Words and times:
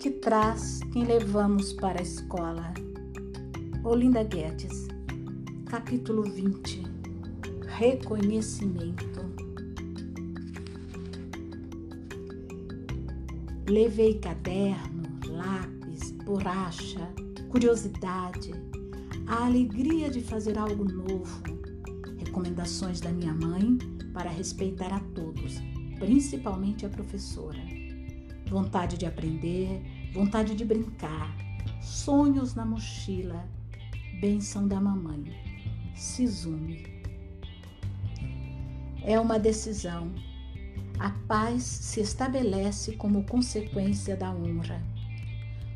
que 0.00 0.10
traz 0.10 0.80
quem 0.94 1.04
levamos 1.04 1.74
para 1.74 1.98
a 1.98 2.02
escola. 2.02 2.72
Olinda 3.84 4.22
Guedes, 4.24 4.88
capítulo 5.66 6.22
20 6.22 6.82
Reconhecimento. 7.66 9.20
Levei 13.68 14.14
caderno, 14.14 15.02
lápis, 15.26 16.12
borracha, 16.24 17.06
curiosidade, 17.50 18.52
a 19.26 19.44
alegria 19.44 20.08
de 20.08 20.22
fazer 20.22 20.56
algo 20.56 20.82
novo, 20.82 21.42
recomendações 22.16 23.02
da 23.02 23.10
minha 23.10 23.34
mãe 23.34 23.76
para 24.14 24.30
respeitar 24.30 24.94
a 24.94 25.00
todos, 25.14 25.60
principalmente 25.98 26.86
a 26.86 26.88
professora. 26.88 27.80
Vontade 28.50 28.98
de 28.98 29.06
aprender, 29.06 29.80
vontade 30.12 30.54
de 30.54 30.64
brincar, 30.64 31.34
sonhos 31.80 32.54
na 32.54 32.64
mochila, 32.64 33.48
bênção 34.20 34.66
da 34.66 34.80
mamãe. 34.80 35.24
Sizume. 35.94 36.84
É 39.02 39.18
uma 39.18 39.38
decisão. 39.38 40.12
A 40.98 41.10
paz 41.26 41.62
se 41.62 42.00
estabelece 42.00 42.96
como 42.96 43.24
consequência 43.24 44.16
da 44.16 44.30
honra. 44.30 44.82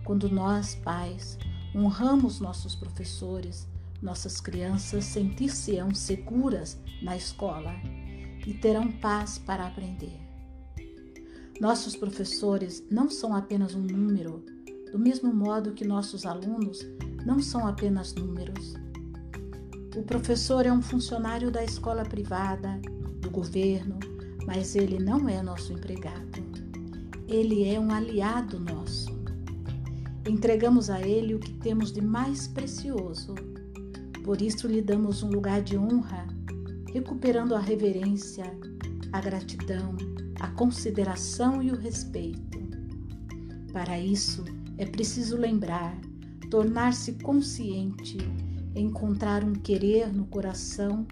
Quando 0.04 0.28
nós, 0.28 0.74
pais, 0.74 1.38
honramos 1.74 2.40
nossos 2.40 2.74
professores, 2.74 3.66
nossas 4.02 4.40
crianças 4.40 5.04
sentir-se-ão 5.06 5.94
seguras 5.94 6.78
na 7.00 7.16
escola 7.16 7.74
e 8.46 8.52
terão 8.52 8.92
paz 8.92 9.38
para 9.38 9.66
aprender. 9.66 10.20
Nossos 11.60 11.94
professores 11.94 12.84
não 12.90 13.08
são 13.08 13.34
apenas 13.34 13.74
um 13.74 13.82
número, 13.82 14.44
do 14.90 14.98
mesmo 14.98 15.32
modo 15.32 15.72
que 15.72 15.86
nossos 15.86 16.26
alunos 16.26 16.80
não 17.24 17.40
são 17.40 17.66
apenas 17.66 18.12
números. 18.12 18.74
O 19.96 20.02
professor 20.02 20.66
é 20.66 20.72
um 20.72 20.82
funcionário 20.82 21.52
da 21.52 21.62
escola 21.62 22.02
privada, 22.02 22.80
do 23.20 23.30
governo, 23.30 24.00
mas 24.44 24.74
ele 24.74 24.98
não 24.98 25.28
é 25.28 25.40
nosso 25.42 25.72
empregado. 25.72 26.42
Ele 27.28 27.64
é 27.64 27.78
um 27.78 27.92
aliado 27.92 28.58
nosso. 28.58 29.14
Entregamos 30.28 30.90
a 30.90 31.00
ele 31.00 31.36
o 31.36 31.38
que 31.38 31.52
temos 31.54 31.92
de 31.92 32.00
mais 32.00 32.48
precioso. 32.48 33.34
Por 34.24 34.42
isso 34.42 34.66
lhe 34.66 34.82
damos 34.82 35.22
um 35.22 35.30
lugar 35.30 35.62
de 35.62 35.78
honra, 35.78 36.26
recuperando 36.92 37.54
a 37.54 37.60
reverência, 37.60 38.44
a 39.12 39.20
gratidão, 39.20 39.96
a 40.44 40.48
consideração 40.48 41.62
e 41.62 41.70
o 41.70 41.74
respeito. 41.74 42.58
Para 43.72 43.98
isso, 43.98 44.44
é 44.76 44.84
preciso 44.84 45.38
lembrar, 45.38 45.98
tornar-se 46.50 47.14
consciente, 47.14 48.18
encontrar 48.76 49.42
um 49.42 49.54
querer 49.54 50.12
no 50.12 50.26
coração 50.26 51.06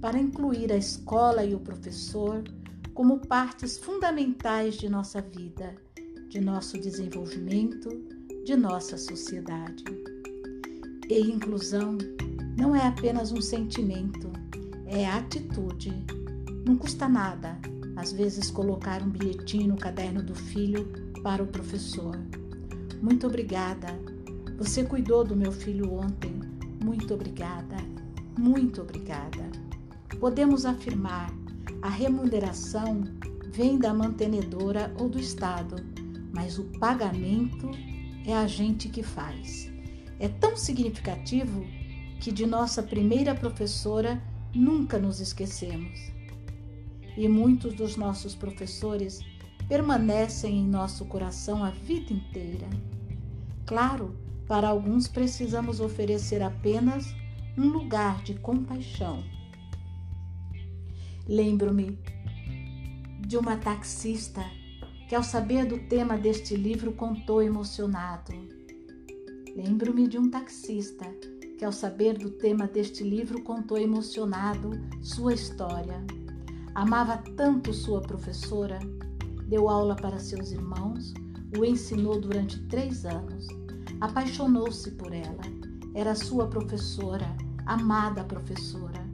para 0.00 0.18
incluir 0.18 0.72
a 0.72 0.76
escola 0.78 1.44
e 1.44 1.54
o 1.54 1.60
professor 1.60 2.42
como 2.94 3.18
partes 3.18 3.76
fundamentais 3.76 4.76
de 4.76 4.88
nossa 4.88 5.20
vida, 5.20 5.74
de 6.30 6.40
nosso 6.40 6.80
desenvolvimento, 6.80 7.90
de 8.46 8.56
nossa 8.56 8.96
sociedade. 8.96 9.84
E 11.10 11.20
inclusão 11.20 11.98
não 12.56 12.74
é 12.74 12.86
apenas 12.86 13.32
um 13.32 13.42
sentimento, 13.42 14.32
é 14.86 15.06
atitude. 15.06 15.92
Não 16.64 16.74
custa 16.78 17.06
nada, 17.06 17.58
às 17.98 18.12
vezes, 18.12 18.48
colocar 18.48 19.02
um 19.02 19.10
bilhetinho 19.10 19.66
no 19.66 19.76
caderno 19.76 20.22
do 20.22 20.32
filho 20.32 20.86
para 21.20 21.42
o 21.42 21.48
professor. 21.48 22.16
Muito 23.02 23.26
obrigada. 23.26 23.88
Você 24.56 24.84
cuidou 24.84 25.24
do 25.24 25.34
meu 25.34 25.50
filho 25.50 25.92
ontem. 25.92 26.38
Muito 26.82 27.12
obrigada. 27.12 27.76
Muito 28.38 28.82
obrigada. 28.82 29.50
Podemos 30.20 30.64
afirmar: 30.64 31.28
a 31.82 31.88
remuneração 31.88 33.02
vem 33.50 33.76
da 33.76 33.92
mantenedora 33.92 34.94
ou 34.96 35.08
do 35.08 35.18
Estado, 35.18 35.84
mas 36.32 36.56
o 36.56 36.64
pagamento 36.78 37.68
é 38.24 38.32
a 38.32 38.46
gente 38.46 38.88
que 38.88 39.02
faz. 39.02 39.72
É 40.20 40.28
tão 40.28 40.56
significativo 40.56 41.66
que 42.20 42.30
de 42.30 42.46
nossa 42.46 42.80
primeira 42.80 43.34
professora 43.34 44.22
nunca 44.54 45.00
nos 45.00 45.18
esquecemos. 45.18 46.16
E 47.18 47.26
muitos 47.26 47.74
dos 47.74 47.96
nossos 47.96 48.36
professores 48.36 49.18
permanecem 49.68 50.60
em 50.60 50.64
nosso 50.64 51.04
coração 51.04 51.64
a 51.64 51.70
vida 51.70 52.12
inteira. 52.12 52.68
Claro, 53.66 54.16
para 54.46 54.68
alguns 54.68 55.08
precisamos 55.08 55.80
oferecer 55.80 56.40
apenas 56.40 57.12
um 57.56 57.66
lugar 57.70 58.22
de 58.22 58.34
compaixão. 58.34 59.24
Lembro-me 61.26 61.98
de 63.26 63.36
uma 63.36 63.56
taxista 63.56 64.44
que, 65.08 65.14
ao 65.16 65.24
saber 65.24 65.66
do 65.66 65.76
tema 65.88 66.16
deste 66.16 66.54
livro, 66.54 66.92
contou 66.92 67.42
emocionado. 67.42 68.32
Lembro-me 69.56 70.06
de 70.06 70.18
um 70.18 70.30
taxista 70.30 71.04
que, 71.58 71.64
ao 71.64 71.72
saber 71.72 72.16
do 72.16 72.30
tema 72.30 72.68
deste 72.68 73.02
livro, 73.02 73.42
contou 73.42 73.76
emocionado 73.76 74.70
sua 75.02 75.34
história. 75.34 76.06
Amava 76.78 77.16
tanto 77.36 77.74
sua 77.74 78.00
professora 78.00 78.78
deu 79.48 79.68
aula 79.68 79.96
para 79.96 80.20
seus 80.20 80.52
irmãos, 80.52 81.12
o 81.58 81.64
ensinou 81.64 82.20
durante 82.20 82.56
três 82.68 83.04
anos. 83.04 83.48
Apaixonou-se 84.00 84.92
por 84.92 85.12
ela. 85.12 85.40
Era 85.92 86.14
sua 86.14 86.46
professora, 86.46 87.26
amada 87.66 88.22
professora. 88.22 89.04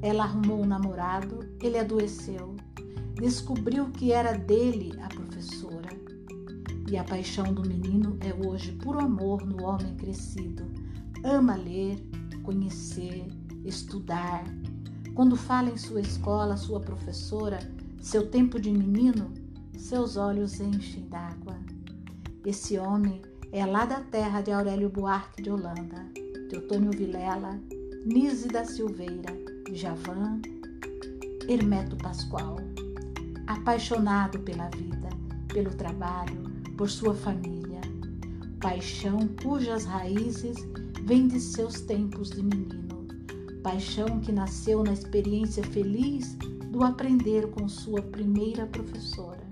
Ela 0.00 0.22
arrumou 0.22 0.62
um 0.62 0.64
namorado, 0.64 1.40
ele 1.60 1.80
adoeceu. 1.80 2.54
Descobriu 3.14 3.90
que 3.90 4.12
era 4.12 4.38
dele 4.38 4.96
a 5.02 5.08
professora. 5.08 5.88
E 6.88 6.96
a 6.96 7.02
paixão 7.02 7.52
do 7.52 7.68
menino 7.68 8.18
é 8.20 8.32
hoje 8.46 8.70
puro 8.70 9.00
amor 9.00 9.44
no 9.44 9.64
homem 9.64 9.96
crescido. 9.96 10.62
Ama 11.24 11.56
ler, 11.56 11.98
conhecer, 12.44 13.26
estudar. 13.64 14.44
Quando 15.14 15.36
fala 15.36 15.70
em 15.70 15.76
sua 15.76 16.00
escola, 16.00 16.56
sua 16.56 16.80
professora, 16.80 17.58
seu 18.00 18.28
tempo 18.28 18.60
de 18.60 18.70
menino, 18.70 19.32
seus 19.76 20.16
olhos 20.16 20.60
enchem 20.60 21.06
d'água. 21.08 21.58
Esse 22.46 22.78
homem 22.78 23.20
é 23.52 23.66
lá 23.66 23.84
da 23.84 24.00
terra 24.00 24.40
de 24.40 24.52
Aurélio 24.52 24.88
Buarque 24.88 25.42
de 25.42 25.50
Holanda, 25.50 26.06
Teotônio 26.48 26.90
Vilela, 26.92 27.60
Nise 28.06 28.48
da 28.48 28.64
Silveira, 28.64 29.36
Javan, 29.72 30.40
Hermeto 31.48 31.96
Pascoal. 31.96 32.56
Apaixonado 33.46 34.38
pela 34.40 34.68
vida, 34.70 35.08
pelo 35.48 35.70
trabalho, 35.74 36.44
por 36.78 36.88
sua 36.88 37.14
família. 37.14 37.80
Paixão 38.60 39.28
cujas 39.42 39.84
raízes 39.84 40.56
vêm 41.04 41.26
de 41.26 41.40
seus 41.40 41.80
tempos 41.80 42.30
de 42.30 42.42
menino. 42.42 42.79
Paixão 43.62 44.20
que 44.20 44.32
nasceu 44.32 44.82
na 44.82 44.92
experiência 44.92 45.62
feliz 45.62 46.36
do 46.70 46.82
aprender 46.82 47.50
com 47.50 47.68
sua 47.68 48.00
primeira 48.02 48.66
professora 48.66 49.50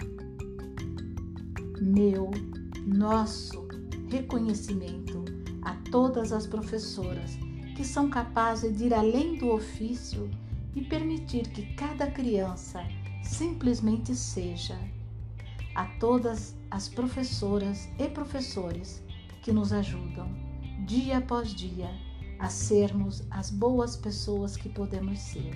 meu, 1.80 2.30
nosso 2.86 3.66
reconhecimento 4.10 5.24
a 5.62 5.74
todas 5.90 6.32
as 6.32 6.46
professoras 6.46 7.38
que 7.76 7.84
são 7.84 8.10
capazes 8.10 8.76
de 8.76 8.86
ir 8.86 8.94
além 8.94 9.38
do 9.38 9.50
ofício 9.50 10.30
e 10.74 10.82
permitir 10.82 11.48
que 11.48 11.74
cada 11.74 12.10
criança 12.10 12.84
simplesmente 13.22 14.14
seja. 14.14 14.78
A 15.74 15.84
todas 16.00 16.56
as 16.70 16.88
professoras 16.88 17.88
e 17.98 18.08
professores 18.08 19.02
que 19.42 19.52
nos 19.52 19.72
ajudam, 19.72 20.28
dia 20.86 21.18
após 21.18 21.54
dia, 21.54 21.90
a 22.38 22.48
sermos 22.48 23.26
as 23.30 23.50
boas 23.50 23.96
pessoas 23.96 24.56
que 24.56 24.68
podemos 24.68 25.18
ser. 25.18 25.54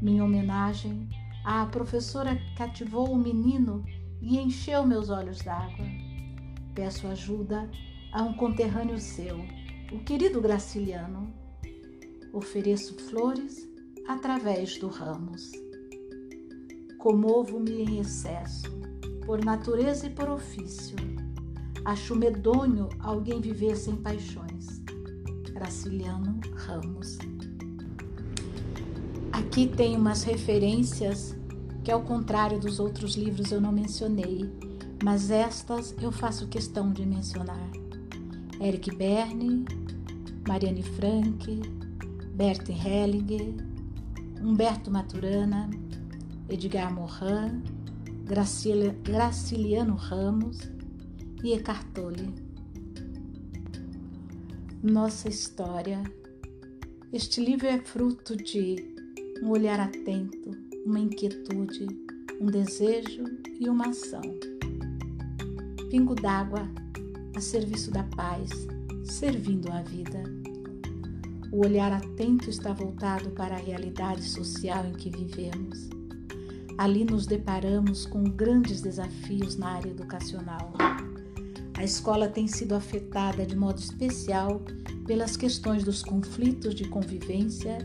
Minha 0.00 0.24
homenagem 0.24 1.08
à 1.44 1.66
professora 1.66 2.40
cativou 2.56 3.10
o 3.10 3.18
menino 3.18 3.84
e 4.20 4.38
encheu 4.38 4.86
meus 4.86 5.10
olhos 5.10 5.38
d'água. 5.38 5.86
Peço 6.74 7.06
ajuda 7.08 7.68
a 8.12 8.22
um 8.22 8.34
conterrâneo 8.34 8.98
seu, 8.98 9.38
o 9.92 9.98
querido 10.04 10.40
Graciliano. 10.40 11.32
Ofereço 12.32 12.94
flores 13.10 13.68
através 14.08 14.78
do 14.78 14.88
ramos. 14.88 15.50
Comovo-me 16.98 17.82
em 17.82 17.98
excesso, 17.98 18.70
por 19.26 19.44
natureza 19.44 20.06
e 20.06 20.10
por 20.10 20.30
ofício. 20.30 20.96
Acho 21.84 22.14
medonho 22.14 22.88
alguém 23.00 23.40
viver 23.40 23.76
sem 23.76 23.96
paixões. 23.96 24.51
Graciliano 25.62 26.40
Ramos. 26.56 27.18
Aqui 29.32 29.68
tem 29.68 29.96
umas 29.96 30.24
referências 30.24 31.36
que 31.84 31.90
ao 31.92 32.02
contrário 32.02 32.58
dos 32.58 32.80
outros 32.80 33.14
livros 33.14 33.52
eu 33.52 33.60
não 33.60 33.70
mencionei, 33.70 34.52
mas 35.04 35.30
estas 35.30 35.94
eu 36.02 36.10
faço 36.10 36.48
questão 36.48 36.92
de 36.92 37.06
mencionar. 37.06 37.70
Eric 38.60 38.96
Berne, 38.96 39.64
Mariane 40.48 40.82
Frank, 40.82 41.62
Bert 42.34 42.68
Hellinger, 42.68 43.54
Humberto 44.42 44.90
Maturana, 44.90 45.70
Edgar 46.48 46.92
Morin, 46.92 47.62
Graciliano 49.04 49.94
Ramos 49.94 50.58
e 51.44 51.52
Eckhart 51.52 51.86
Tolle. 51.94 52.41
Nossa 54.82 55.28
história. 55.28 56.02
Este 57.12 57.40
livro 57.40 57.68
é 57.68 57.78
fruto 57.78 58.36
de 58.36 58.92
um 59.40 59.50
olhar 59.50 59.78
atento, 59.78 60.50
uma 60.84 60.98
inquietude, 60.98 61.86
um 62.40 62.46
desejo 62.46 63.22
e 63.60 63.68
uma 63.68 63.90
ação. 63.90 64.20
Pingo 65.88 66.16
d'água 66.16 66.68
a 67.36 67.40
serviço 67.40 67.92
da 67.92 68.02
paz, 68.02 68.50
servindo 69.04 69.70
a 69.70 69.82
vida. 69.82 70.24
O 71.52 71.64
olhar 71.64 71.92
atento 71.92 72.50
está 72.50 72.72
voltado 72.72 73.30
para 73.30 73.54
a 73.54 73.60
realidade 73.60 74.24
social 74.24 74.84
em 74.84 74.94
que 74.94 75.10
vivemos. 75.10 75.88
Ali 76.76 77.04
nos 77.04 77.24
deparamos 77.24 78.04
com 78.04 78.24
grandes 78.24 78.80
desafios 78.80 79.56
na 79.56 79.74
área 79.74 79.90
educacional. 79.90 80.72
A 81.82 81.84
escola 81.84 82.28
tem 82.28 82.46
sido 82.46 82.76
afetada 82.76 83.44
de 83.44 83.56
modo 83.56 83.80
especial 83.80 84.60
pelas 85.04 85.36
questões 85.36 85.82
dos 85.82 86.00
conflitos 86.00 86.76
de 86.76 86.84
convivência 86.84 87.76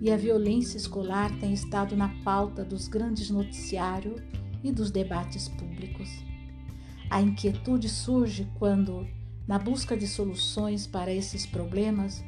e 0.00 0.08
a 0.08 0.16
violência 0.16 0.76
escolar 0.76 1.36
tem 1.40 1.52
estado 1.52 1.96
na 1.96 2.10
pauta 2.22 2.64
dos 2.64 2.86
grandes 2.86 3.28
noticiários 3.28 4.22
e 4.62 4.70
dos 4.70 4.92
debates 4.92 5.48
públicos. 5.48 6.08
A 7.10 7.20
inquietude 7.20 7.88
surge 7.88 8.48
quando, 8.56 9.04
na 9.48 9.58
busca 9.58 9.96
de 9.96 10.06
soluções 10.06 10.86
para 10.86 11.12
esses 11.12 11.44
problemas, 11.44 12.22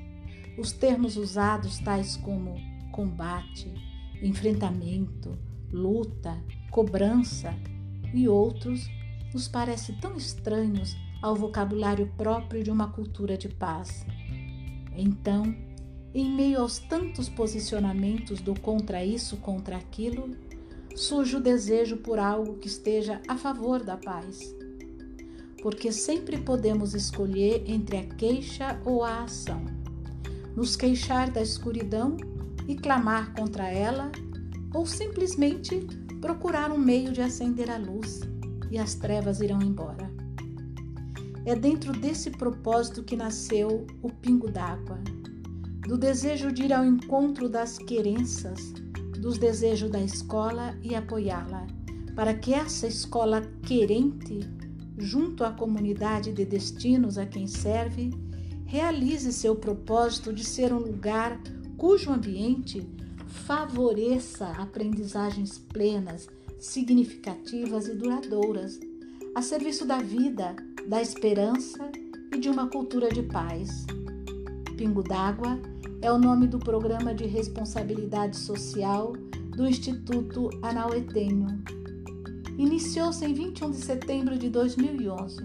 os 0.59 0.73
termos 0.73 1.17
usados, 1.17 1.79
tais 1.79 2.17
como 2.17 2.57
combate, 2.91 3.73
enfrentamento, 4.21 5.39
luta, 5.73 6.37
cobrança 6.73 7.55
e 8.13 8.27
outros, 8.27 8.91
nos 9.33 9.47
parecem 9.47 9.95
tão 10.01 10.17
estranhos 10.17 10.97
ao 11.23 11.35
vocabulário 11.35 12.11
próprio 12.19 12.63
de 12.63 12.71
uma 12.71 12.89
cultura 12.89 13.39
de 13.39 13.49
paz. 13.49 14.05
Então, 14.95 15.55
em 16.13 16.31
meio 16.31 16.61
aos 16.61 16.79
tantos 16.79 17.29
posicionamentos 17.29 18.41
do 18.41 18.59
contra 18.59 19.05
isso, 19.05 19.39
contra 19.39 19.77
aquilo, 19.77 20.31
surge 20.95 21.37
o 21.37 21.41
desejo 21.41 21.97
por 21.99 22.19
algo 22.19 22.59
que 22.59 22.67
esteja 22.67 23.23
a 23.27 23.39
favor 23.39 23.83
da 23.83 23.97
paz. 23.97 24.55
Porque 25.63 25.93
sempre 25.93 26.39
podemos 26.39 26.93
escolher 26.93 27.63
entre 27.67 27.97
a 27.97 28.05
queixa 28.05 28.79
ou 28.85 29.05
a 29.05 29.23
ação 29.23 29.65
nos 30.57 30.77
queixar 30.77 31.31
da 31.31 31.41
escuridão 31.41 32.17
e 32.69 32.77
clamar 32.77 33.33
contra 33.35 33.69
ela, 33.69 34.13
ou 34.73 34.87
simplesmente 34.87 35.87
procurar 36.21 36.71
um 36.71 36.79
meio 36.79 37.13
de 37.13 37.21
acender 37.21 37.71
a 37.71 37.77
luz 37.77 38.21
e 38.71 38.79
as 38.79 38.95
trevas 38.95 39.41
irão 39.41 39.61
embora. 39.61 40.12
É 41.45 41.57
dentro 41.57 41.93
desse 41.93 42.31
propósito 42.31 43.03
que 43.03 43.17
nasceu 43.17 43.85
o 44.01 44.09
Pingo 44.09 44.49
d'Água, 44.49 45.01
do 45.89 45.99
desejo 45.99 46.53
de 46.53 46.63
ir 46.63 46.73
ao 46.73 46.85
encontro 46.85 47.49
das 47.49 47.79
querenças, 47.79 48.73
dos 49.21 49.39
desejos 49.39 49.91
da 49.91 50.01
escola 50.01 50.79
e 50.83 50.95
apoiá-la, 50.95 51.67
para 52.15 52.33
que 52.33 52.55
essa 52.55 52.87
escola 52.87 53.43
querente, 53.63 54.41
junto 54.97 55.43
à 55.43 55.51
comunidade 55.51 56.33
de 56.33 56.45
destinos 56.45 57.19
a 57.19 57.27
quem 57.27 57.49
serve, 57.49 58.11
realize 58.65 59.33
seu 59.33 59.57
propósito 59.57 60.33
de 60.33 60.45
ser 60.45 60.73
um 60.73 60.79
lugar 60.79 61.41
cujo 61.77 62.13
ambiente 62.13 62.87
favoreça 63.27 64.47
aprendizagens 64.47 65.59
plenas, 65.59 66.29
significativas 66.61 67.89
e 67.89 67.95
duradouras, 67.95 68.79
a 69.35 69.43
serviço 69.43 69.85
da 69.85 69.99
vida, 69.99 70.55
da 70.89 71.01
esperança 71.01 71.91
e 72.35 72.39
de 72.39 72.49
uma 72.49 72.69
cultura 72.69 73.09
de 73.09 73.23
paz. 73.23 73.87
Pingo 74.77 75.03
d'Água 75.03 75.59
é 76.01 76.11
o 76.11 76.19
nome 76.19 76.47
do 76.47 76.59
programa 76.59 77.15
de 77.15 77.27
responsabilidade 77.27 78.37
social 78.37 79.13
do 79.57 79.67
Instituto 79.67 80.51
Anauetenho. 80.63 81.63
Iniciou-se 82.59 83.25
em 83.25 83.33
21 83.33 83.71
de 83.71 83.77
setembro 83.77 84.37
de 84.37 84.49
2011 84.49 85.37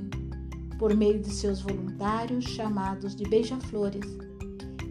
por 0.80 0.96
meio 0.96 1.20
de 1.20 1.32
seus 1.32 1.62
voluntários 1.62 2.46
chamados 2.46 3.16
de 3.16 3.28
beija-flores, 3.28 4.18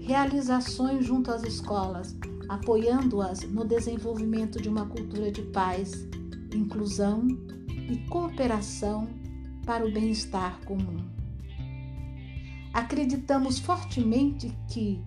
realizações 0.00 1.04
junto 1.04 1.30
às 1.30 1.42
escolas, 1.44 2.16
apoiando-as 2.48 3.42
no 3.42 3.64
desenvolvimento 3.64 4.60
de 4.60 4.68
uma 4.68 4.86
cultura 4.86 5.30
de 5.30 5.42
paz, 5.42 6.06
inclusão 6.52 7.26
e 7.68 7.96
cooperação 8.08 9.08
para 9.66 9.84
o 9.84 9.90
bem-estar 9.90 10.60
comum. 10.64 11.04
Acreditamos 12.72 13.58
fortemente 13.58 14.56
que 14.68 15.02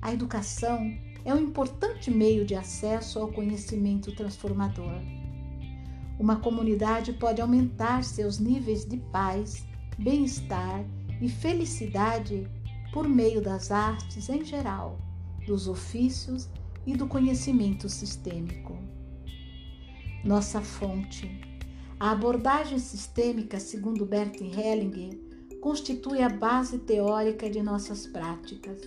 a 0.00 0.12
educação 0.12 0.96
é 1.24 1.34
um 1.34 1.38
importante 1.38 2.10
meio 2.10 2.46
de 2.46 2.54
acesso 2.54 3.18
ao 3.18 3.32
conhecimento 3.32 4.14
transformador. 4.14 4.94
Uma 6.18 6.36
comunidade 6.36 7.12
pode 7.12 7.40
aumentar 7.42 8.04
seus 8.04 8.38
níveis 8.38 8.84
de 8.84 8.96
paz 8.96 9.66
bem-estar 9.98 10.84
e 11.20 11.28
felicidade 11.28 12.48
por 12.92 13.08
meio 13.08 13.42
das 13.42 13.70
artes 13.72 14.28
em 14.28 14.44
geral, 14.44 14.98
dos 15.44 15.66
ofícios 15.66 16.48
e 16.86 16.96
do 16.96 17.06
conhecimento 17.06 17.88
sistêmico. 17.88 18.78
Nossa 20.24 20.60
fonte. 20.60 21.57
A 22.00 22.12
abordagem 22.12 22.78
sistêmica, 22.78 23.58
segundo 23.58 24.06
Bert 24.06 24.40
Hellinger, 24.40 25.18
constitui 25.60 26.22
a 26.22 26.28
base 26.28 26.78
teórica 26.78 27.50
de 27.50 27.60
nossas 27.60 28.06
práticas. 28.06 28.78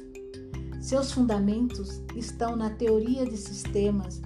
Seus 0.80 1.12
fundamentos 1.12 2.02
estão 2.16 2.56
na 2.56 2.70
teoria 2.70 3.26
de 3.26 3.36
sistemas, 3.36 4.22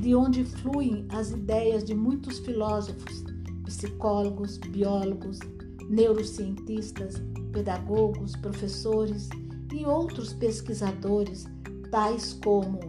de 0.00 0.16
onde 0.16 0.44
fluem 0.44 1.06
as 1.10 1.30
ideias 1.30 1.84
de 1.84 1.94
muitos 1.94 2.40
filósofos, 2.40 3.22
psicólogos, 3.64 4.58
biólogos, 4.58 5.38
neurocientistas, 5.88 7.22
pedagogos, 7.52 8.34
professores 8.34 9.28
e 9.72 9.86
outros 9.86 10.32
pesquisadores, 10.32 11.44
tais 11.92 12.32
como 12.32 12.80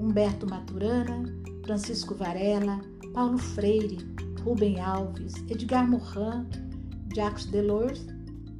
Humberto 0.00 0.48
Maturana, 0.48 1.22
Francisco 1.66 2.14
Varela, 2.14 2.80
Paulo 3.16 3.38
Freire, 3.38 3.96
Rubem 4.44 4.78
Alves, 4.78 5.32
Edgar 5.48 5.88
Morin, 5.88 6.46
Jacques 7.14 7.46
Delors, 7.46 8.06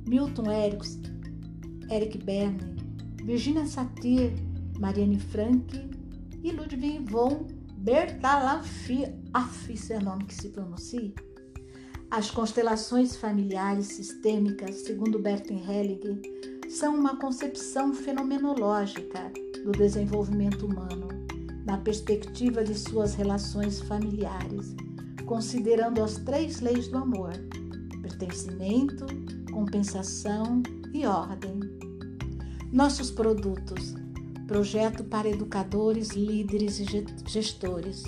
Milton 0.09 0.51
Erickson, 0.51 1.03
Eric 1.91 2.17
Berne, 2.25 2.75
Virginia 3.23 3.67
Satir, 3.67 4.33
Marianne 4.79 5.19
Frank 5.19 5.91
e 6.43 6.53
Ludwig 6.53 7.05
von 7.11 7.47
Bertalanffy, 7.77 9.05
esse 9.69 9.93
é 9.93 9.99
o 9.99 10.03
nome 10.03 10.25
que 10.25 10.35
se 10.35 10.49
pronuncia, 10.49 11.13
as 12.11 12.31
constelações 12.31 13.15
familiares 13.15 13.89
sistêmicas, 13.89 14.77
segundo 14.87 15.19
Bertin 15.19 15.63
Hellinger, 15.69 16.19
são 16.71 16.95
uma 16.95 17.17
concepção 17.19 17.93
fenomenológica 17.93 19.31
do 19.63 19.73
desenvolvimento 19.73 20.65
humano, 20.65 21.09
na 21.67 21.77
perspectiva 21.79 22.65
de 22.65 22.75
suas 22.75 23.15
relações 23.15 23.81
familiares, 23.81 24.75
considerando 25.27 26.03
as 26.03 26.15
três 26.19 26.61
leis 26.61 26.89
do 26.89 26.99
amor: 26.99 27.33
pertencimento, 28.01 29.05
compensação 29.53 30.63
e 30.95 31.05
ordem. 31.05 31.61
Nossos 32.73 33.11
produtos: 33.11 33.95
projeto 34.47 35.05
para 35.05 35.29
educadores, 35.29 36.11
líderes 36.11 36.79
e 36.81 36.87
gestores 37.27 38.05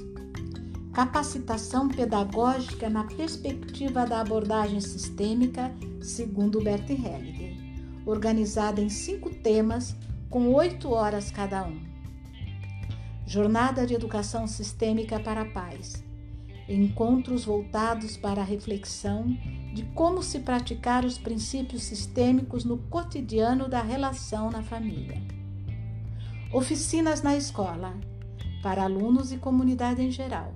capacitação 0.99 1.87
pedagógica 1.87 2.91
na 2.91 3.05
perspectiva 3.05 4.05
da 4.05 4.21
abordagem 4.21 4.81
sistêmica, 4.81 5.73
segundo 6.03 6.61
Bert 6.61 6.91
Hellinger, 6.91 7.55
organizada 8.05 8.81
em 8.81 8.89
cinco 8.89 9.31
temas 9.31 9.95
com 10.29 10.53
oito 10.55 10.91
horas 10.91 11.31
cada 11.31 11.65
um. 11.65 11.98
Jornada 13.29 13.87
de 13.87 13.93
Educação 13.93 14.47
Sistêmica 14.47 15.21
para 15.21 15.43
a 15.43 15.45
Paz. 15.45 16.03
Encontros 16.67 17.45
voltados 17.45 18.17
para 18.17 18.41
a 18.41 18.45
reflexão 18.45 19.37
de 19.75 19.83
como 19.95 20.23
se 20.23 20.39
praticar 20.39 21.05
os 21.05 21.19
princípios 21.19 21.83
sistêmicos 21.83 22.65
no 22.65 22.79
cotidiano 22.79 23.69
da 23.69 23.83
relação 23.83 24.51
na 24.51 24.63
família. 24.63 25.21
Oficinas 26.51 27.21
na 27.21 27.37
escola, 27.37 27.95
para 28.63 28.85
alunos 28.85 29.31
e 29.31 29.37
comunidade 29.37 30.03
em 30.03 30.11
geral 30.11 30.55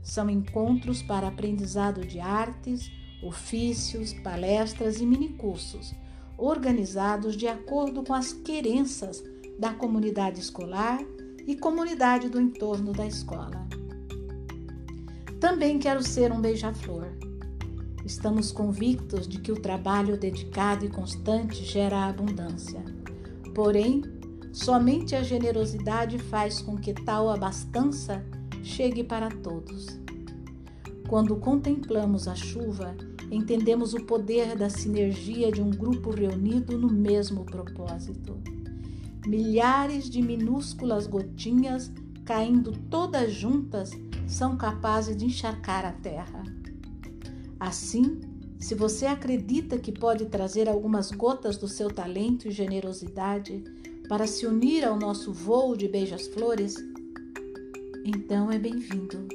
são 0.00 0.30
encontros 0.30 1.02
para 1.02 1.26
aprendizado 1.26 2.06
de 2.06 2.20
artes, 2.20 2.88
ofícios, 3.20 4.12
palestras 4.12 5.00
e 5.00 5.04
minicursos, 5.04 5.92
organizados 6.38 7.36
de 7.36 7.48
acordo 7.48 8.04
com 8.04 8.14
as 8.14 8.32
querenças 8.32 9.24
da 9.58 9.74
comunidade 9.74 10.38
escolar 10.38 11.00
e 11.46 11.56
comunidade 11.56 12.28
do 12.28 12.40
entorno 12.40 12.92
da 12.92 13.06
escola. 13.06 13.66
Também 15.40 15.78
quero 15.78 16.02
ser 16.02 16.30
um 16.30 16.40
beija-flor. 16.40 17.08
Estamos 18.04 18.52
convictos 18.52 19.26
de 19.26 19.40
que 19.40 19.52
o 19.52 19.60
trabalho 19.60 20.16
dedicado 20.16 20.84
e 20.84 20.88
constante 20.88 21.64
gera 21.64 22.06
abundância. 22.06 22.82
Porém, 23.54 24.02
somente 24.52 25.14
a 25.14 25.22
generosidade 25.22 26.18
faz 26.18 26.60
com 26.60 26.76
que 26.76 26.92
tal 26.92 27.28
abastança 27.28 28.24
chegue 28.62 29.02
para 29.04 29.28
todos. 29.28 29.86
Quando 31.08 31.36
contemplamos 31.36 32.26
a 32.26 32.34
chuva, 32.34 32.96
entendemos 33.30 33.94
o 33.94 34.04
poder 34.04 34.56
da 34.56 34.70
sinergia 34.70 35.50
de 35.50 35.60
um 35.60 35.70
grupo 35.70 36.10
reunido 36.10 36.78
no 36.78 36.88
mesmo 36.88 37.44
propósito. 37.44 38.40
Milhares 39.26 40.10
de 40.10 40.20
minúsculas 40.20 41.06
gotinhas 41.06 41.92
caindo 42.24 42.72
todas 42.90 43.32
juntas 43.32 43.90
são 44.26 44.56
capazes 44.56 45.16
de 45.16 45.26
encharcar 45.26 45.84
a 45.84 45.92
terra. 45.92 46.42
Assim, 47.60 48.20
se 48.58 48.74
você 48.74 49.06
acredita 49.06 49.78
que 49.78 49.92
pode 49.92 50.26
trazer 50.26 50.68
algumas 50.68 51.12
gotas 51.12 51.56
do 51.56 51.68
seu 51.68 51.88
talento 51.88 52.48
e 52.48 52.50
generosidade 52.50 53.62
para 54.08 54.26
se 54.26 54.44
unir 54.44 54.84
ao 54.84 54.98
nosso 54.98 55.32
voo 55.32 55.76
de 55.76 55.86
beijas-flores, 55.86 56.74
então 58.04 58.50
é 58.50 58.58
bem-vindo, 58.58 59.28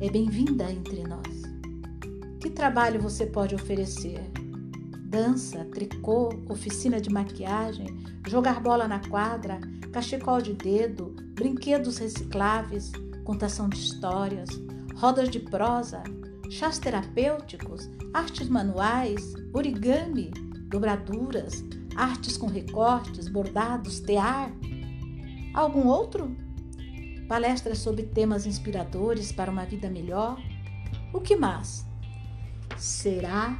é 0.00 0.10
bem-vinda 0.10 0.70
entre 0.70 1.04
nós. 1.04 1.42
Que 2.40 2.50
trabalho 2.50 3.00
você 3.00 3.26
pode 3.26 3.54
oferecer? 3.54 4.31
Dança, 5.12 5.66
tricô, 5.66 6.30
oficina 6.48 6.98
de 6.98 7.10
maquiagem, 7.10 7.86
jogar 8.26 8.62
bola 8.62 8.88
na 8.88 8.98
quadra, 8.98 9.60
cachecol 9.92 10.40
de 10.40 10.54
dedo, 10.54 11.14
brinquedos 11.34 11.98
recicláveis, 11.98 12.90
contação 13.22 13.68
de 13.68 13.76
histórias, 13.76 14.48
rodas 14.96 15.28
de 15.28 15.38
prosa, 15.38 16.02
chás 16.48 16.78
terapêuticos, 16.78 17.90
artes 18.14 18.48
manuais, 18.48 19.34
origami, 19.52 20.30
dobraduras, 20.70 21.62
artes 21.94 22.38
com 22.38 22.46
recortes, 22.46 23.28
bordados, 23.28 24.00
tear. 24.00 24.50
Algum 25.52 25.88
outro? 25.88 26.34
palestras 27.28 27.78
sobre 27.78 28.04
temas 28.04 28.46
inspiradores 28.46 29.30
para 29.30 29.50
uma 29.50 29.66
vida 29.66 29.90
melhor. 29.90 30.38
O 31.12 31.20
que 31.20 31.36
mais? 31.36 31.86
Será 32.78 33.58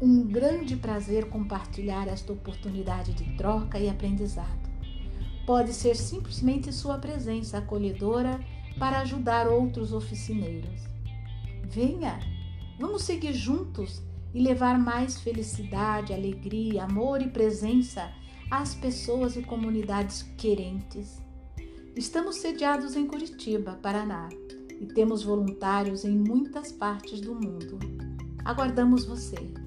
um 0.00 0.22
grande 0.22 0.76
prazer 0.76 1.28
compartilhar 1.28 2.08
esta 2.08 2.32
oportunidade 2.32 3.12
de 3.12 3.36
troca 3.36 3.78
e 3.78 3.88
aprendizado. 3.88 4.70
Pode 5.46 5.74
ser 5.74 5.94
simplesmente 5.94 6.72
sua 6.72 6.96
presença 6.96 7.58
acolhedora 7.58 8.40
para 8.78 9.00
ajudar 9.00 9.46
outros 9.46 9.92
oficineiros. 9.92 10.88
Venha, 11.64 12.18
vamos 12.78 13.02
seguir 13.02 13.34
juntos 13.34 14.02
e 14.32 14.40
levar 14.40 14.78
mais 14.78 15.20
felicidade, 15.20 16.14
alegria, 16.14 16.84
amor 16.84 17.20
e 17.20 17.28
presença 17.28 18.10
às 18.50 18.74
pessoas 18.74 19.36
e 19.36 19.42
comunidades 19.42 20.22
querentes. 20.38 21.20
Estamos 21.94 22.36
sediados 22.36 22.96
em 22.96 23.06
Curitiba, 23.06 23.78
Paraná, 23.82 24.30
e 24.80 24.86
temos 24.86 25.22
voluntários 25.22 26.04
em 26.06 26.16
muitas 26.16 26.72
partes 26.72 27.20
do 27.20 27.34
mundo. 27.34 27.78
Aguardamos 28.44 29.04
você. 29.04 29.59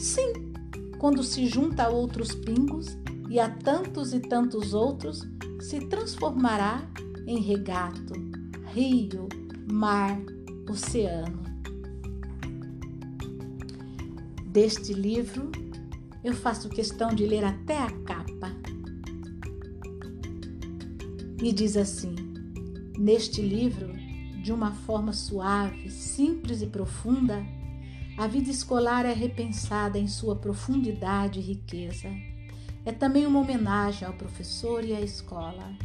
Sim, 0.00 0.32
quando 0.98 1.22
se 1.22 1.46
junta 1.46 1.84
a 1.84 1.90
outros 1.90 2.34
pingos 2.34 2.96
e 3.28 3.38
a 3.38 3.50
tantos 3.50 4.14
e 4.14 4.20
tantos 4.20 4.72
outros 4.72 5.20
se 5.60 5.80
transformará 5.80 6.88
em 7.26 7.40
regato, 7.40 8.14
rio, 8.72 9.28
mar, 9.70 10.18
oceano. 10.68 11.43
Deste 14.54 14.92
livro, 14.92 15.50
eu 16.22 16.32
faço 16.32 16.68
questão 16.68 17.12
de 17.12 17.26
ler 17.26 17.42
até 17.42 17.76
a 17.76 17.90
capa. 17.90 18.52
E 21.42 21.52
diz 21.52 21.76
assim: 21.76 22.14
Neste 22.96 23.42
livro, 23.42 23.92
de 24.44 24.52
uma 24.52 24.70
forma 24.70 25.12
suave, 25.12 25.90
simples 25.90 26.62
e 26.62 26.66
profunda, 26.66 27.44
a 28.16 28.28
vida 28.28 28.48
escolar 28.48 29.04
é 29.04 29.12
repensada 29.12 29.98
em 29.98 30.06
sua 30.06 30.36
profundidade 30.36 31.40
e 31.40 31.42
riqueza 31.42 32.08
é 32.84 32.92
também 32.92 33.26
uma 33.26 33.40
homenagem 33.40 34.06
ao 34.06 34.14
professor 34.14 34.84
e 34.84 34.94
à 34.94 35.00
escola, 35.00 35.76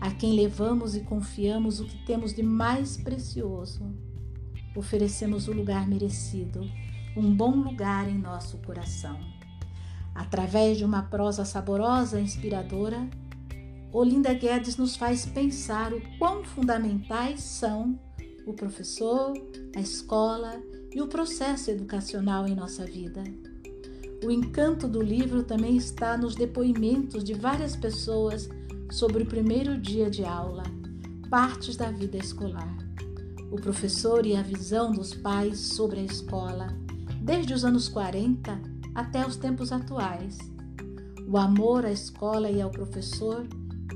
a 0.00 0.12
quem 0.12 0.36
levamos 0.36 0.94
e 0.94 1.00
confiamos 1.00 1.80
o 1.80 1.86
que 1.86 2.06
temos 2.06 2.32
de 2.32 2.42
mais 2.44 2.96
precioso. 2.96 3.84
Oferecemos 4.76 5.48
o 5.48 5.52
lugar 5.52 5.88
merecido, 5.88 6.60
um 7.16 7.34
bom 7.34 7.56
lugar 7.56 8.08
em 8.08 8.18
nosso 8.18 8.58
coração. 8.58 9.18
Através 10.14 10.78
de 10.78 10.84
uma 10.84 11.02
prosa 11.02 11.44
saborosa 11.44 12.20
e 12.20 12.24
inspiradora, 12.24 13.08
Olinda 13.92 14.32
Guedes 14.32 14.76
nos 14.76 14.96
faz 14.96 15.26
pensar 15.26 15.92
o 15.92 16.00
quão 16.18 16.42
fundamentais 16.44 17.40
são 17.42 17.98
o 18.46 18.54
professor, 18.54 19.32
a 19.76 19.80
escola 19.80 20.60
e 20.94 21.00
o 21.00 21.06
processo 21.06 21.70
educacional 21.70 22.46
em 22.46 22.54
nossa 22.54 22.84
vida. 22.84 23.22
O 24.24 24.30
encanto 24.30 24.86
do 24.86 25.02
livro 25.02 25.42
também 25.42 25.76
está 25.76 26.16
nos 26.16 26.34
depoimentos 26.34 27.24
de 27.24 27.34
várias 27.34 27.76
pessoas 27.76 28.48
sobre 28.90 29.22
o 29.22 29.26
primeiro 29.26 29.76
dia 29.76 30.08
de 30.08 30.24
aula, 30.24 30.62
partes 31.28 31.76
da 31.76 31.90
vida 31.90 32.16
escolar. 32.16 32.76
O 33.50 33.56
professor 33.56 34.24
e 34.24 34.36
a 34.36 34.42
visão 34.42 34.92
dos 34.92 35.12
pais 35.12 35.58
sobre 35.58 36.00
a 36.00 36.04
escola, 36.04 36.68
desde 37.22 37.54
os 37.54 37.64
anos 37.64 37.88
40 37.88 38.60
até 38.94 39.24
os 39.24 39.36
tempos 39.36 39.70
atuais. 39.70 40.38
O 41.28 41.38
amor 41.38 41.86
à 41.86 41.92
escola 41.92 42.50
e 42.50 42.60
ao 42.60 42.70
professor 42.70 43.46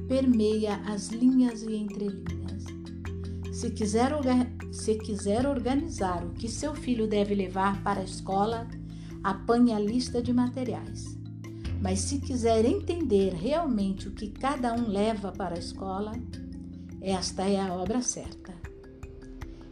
permeia 0.06 0.76
as 0.86 1.08
linhas 1.08 1.62
e 1.62 1.74
entrelinhas. 1.74 2.64
Se 3.52 3.70
quiser, 3.70 4.12
se 4.70 4.94
quiser 4.94 5.46
organizar 5.46 6.24
o 6.24 6.30
que 6.30 6.48
seu 6.48 6.74
filho 6.74 7.08
deve 7.08 7.34
levar 7.34 7.82
para 7.82 8.00
a 8.00 8.04
escola, 8.04 8.68
apanhe 9.24 9.72
a 9.72 9.78
lista 9.78 10.22
de 10.22 10.32
materiais. 10.32 11.18
Mas 11.82 12.00
se 12.00 12.20
quiser 12.20 12.64
entender 12.64 13.34
realmente 13.34 14.08
o 14.08 14.12
que 14.12 14.30
cada 14.30 14.72
um 14.72 14.88
leva 14.88 15.32
para 15.32 15.56
a 15.56 15.58
escola, 15.58 16.12
esta 17.00 17.42
é 17.42 17.60
a 17.60 17.74
obra 17.74 18.00
certa. 18.02 18.54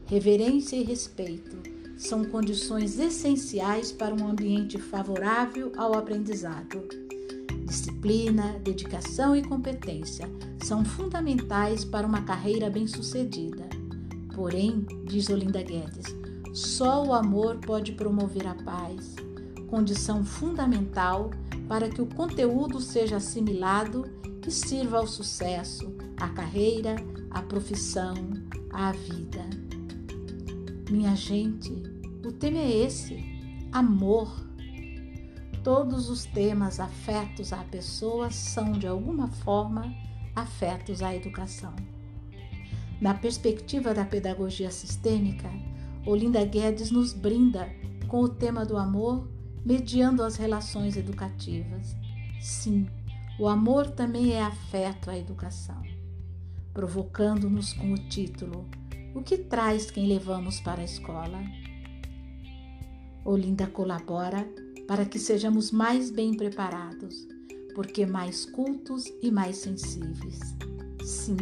Reverência 0.07 0.77
e 0.77 0.83
respeito 0.83 1.74
são 1.97 2.25
condições 2.25 2.99
essenciais 2.99 3.93
para 3.93 4.15
um 4.15 4.29
ambiente 4.29 4.79
favorável 4.79 5.73
ao 5.77 5.95
aprendizado. 5.95 6.83
Disciplina, 7.67 8.59
dedicação 8.63 9.35
e 9.35 9.43
competência 9.43 10.29
são 10.63 10.85
fundamentais 10.85 11.85
para 11.85 12.07
uma 12.07 12.23
carreira 12.23 12.69
bem-sucedida. 12.69 13.65
Porém, 14.35 14.87
diz 15.05 15.29
Olinda 15.31 15.63
Guedes, 15.63 16.15
só 16.53 17.05
o 17.05 17.13
amor 17.13 17.59
pode 17.59 17.93
promover 17.93 18.47
a 18.47 18.55
paz, 18.55 19.15
condição 19.69 20.25
fundamental 20.25 21.31
para 21.69 21.89
que 21.89 22.03
o 22.03 22.07
conteúdo 22.07 22.81
seja 22.81 23.17
assimilado 23.17 24.05
e 24.47 24.51
sirva 24.51 24.99
ao 24.99 25.07
sucesso, 25.07 25.95
à 26.17 26.29
carreira, 26.29 26.97
à 27.31 27.43
profissão, 27.43 28.15
à 28.71 28.93
vida. 28.93 29.54
Minha 30.91 31.17
gente, 31.17 31.73
o 32.25 32.31
tema 32.31 32.59
é 32.59 32.85
esse: 32.85 33.25
amor. 33.73 34.45
Todos 35.63 36.11
os 36.11 36.27
temas 36.27 36.79
afetos 36.79 37.55
à 37.55 37.65
pessoa 37.65 38.31
são, 38.31 38.73
de 38.73 38.87
alguma 38.87 39.29
forma, 39.29 39.95
afetos 40.37 41.03
à 41.03 41.15
educação. 41.17 41.75
Na 43.01 43.15
perspectiva 43.15 43.95
da 43.95 44.05
pedagogia 44.05 44.71
sistêmica, 44.71 45.51
Olinda 46.05 46.45
Guedes 46.45 46.91
nos 46.91 47.15
brinda 47.15 47.67
com 48.07 48.21
o 48.21 48.29
tema 48.29 48.67
do 48.67 48.77
amor 48.77 49.27
mediando 49.65 50.23
as 50.23 50.37
relações 50.37 50.99
educativas. 50.99 51.97
Sim, 52.43 52.87
o 53.39 53.49
amor 53.49 53.91
também 53.91 54.33
é 54.33 54.43
afeto 54.43 55.09
à 55.09 55.17
educação, 55.17 55.81
provocando-nos 56.75 57.73
com 57.73 57.91
o 57.91 57.99
título 57.99 58.69
O 59.15 59.23
que 59.23 59.39
traz 59.39 59.93
quem 59.93 60.09
levamos 60.09 60.61
para 60.61 60.81
a 60.81 60.85
escola? 60.85 61.41
Olinda 63.25 63.69
colabora 63.69 64.45
para 64.89 65.05
que 65.07 65.21
sejamos 65.21 65.71
mais 65.71 66.11
bem 66.11 66.35
preparados, 66.35 67.27
porque 67.77 68.05
mais 68.05 68.45
cultos 68.45 69.05
e 69.23 69.31
mais 69.31 69.59
sensíveis. 69.59 70.41
Sim, 71.05 71.37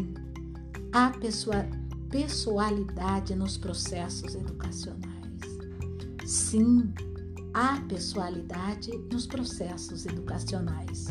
há 0.92 1.10
pessoa, 1.10 1.66
pessoalidade 2.10 3.34
nos 3.34 3.56
processos 3.56 4.34
educacionais. 4.34 5.40
Sim, 6.26 6.92
há 7.54 7.80
pessoalidade 7.88 8.90
nos 9.10 9.26
processos 9.26 10.04
educacionais. 10.04 11.06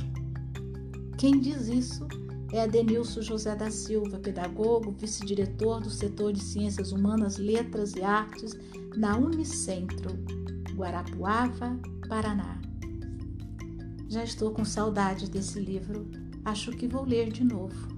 Quem 1.18 1.40
diz 1.40 1.68
isso 1.68 2.08
é 2.54 2.62
Adenilson 2.62 3.22
José 3.22 3.56
da 3.56 3.72
Silva, 3.72 4.20
pedagogo, 4.20 4.92
vice-diretor 4.92 5.80
do 5.82 5.90
setor 5.90 6.34
de 6.34 6.44
Ciências 6.44 6.92
Humanas, 6.92 7.38
Letras 7.38 7.96
e 7.96 8.04
Artes 8.04 8.58
na 8.96 9.18
Unicentro, 9.18 10.18
Guarapuava, 10.76 11.80
Paraná. 12.10 12.60
Já 14.10 14.24
estou 14.24 14.52
com 14.52 14.66
saudade 14.66 15.30
desse 15.30 15.60
livro, 15.60 16.10
acho 16.44 16.72
que 16.72 16.88
vou 16.88 17.06
ler 17.06 17.32
de 17.32 17.44
novo. 17.44 17.91